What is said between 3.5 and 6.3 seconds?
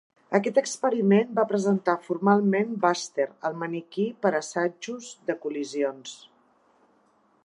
el maniquí per a assajos de col·lisions.